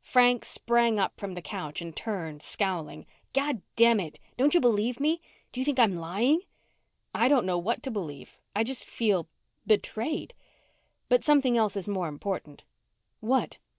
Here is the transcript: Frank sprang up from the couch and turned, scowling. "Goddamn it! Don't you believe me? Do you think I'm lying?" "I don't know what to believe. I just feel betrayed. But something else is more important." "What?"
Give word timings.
Frank 0.00 0.46
sprang 0.46 0.98
up 0.98 1.20
from 1.20 1.34
the 1.34 1.42
couch 1.42 1.82
and 1.82 1.94
turned, 1.94 2.40
scowling. 2.42 3.04
"Goddamn 3.34 4.00
it! 4.00 4.18
Don't 4.38 4.54
you 4.54 4.58
believe 4.62 4.98
me? 4.98 5.20
Do 5.52 5.60
you 5.60 5.64
think 5.66 5.78
I'm 5.78 5.94
lying?" 5.98 6.40
"I 7.14 7.28
don't 7.28 7.44
know 7.44 7.58
what 7.58 7.82
to 7.82 7.90
believe. 7.90 8.38
I 8.56 8.64
just 8.64 8.86
feel 8.86 9.28
betrayed. 9.66 10.32
But 11.10 11.22
something 11.22 11.58
else 11.58 11.76
is 11.76 11.86
more 11.86 12.08
important." 12.08 12.64
"What?" 13.20 13.58